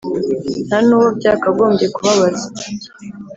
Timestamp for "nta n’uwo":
0.67-1.07